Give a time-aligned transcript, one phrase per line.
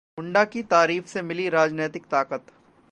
[0.17, 2.45] मुंडा को तारीफ से मिली राजनैतिक ताकत